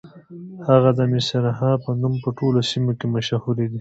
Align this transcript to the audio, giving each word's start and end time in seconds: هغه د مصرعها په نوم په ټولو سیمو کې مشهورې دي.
هغه 0.67 0.89
د 0.99 1.01
مصرعها 1.13 1.71
په 1.83 1.89
نوم 2.01 2.13
په 2.23 2.29
ټولو 2.37 2.59
سیمو 2.69 2.91
کې 2.99 3.05
مشهورې 3.15 3.59
دي. 3.67 3.69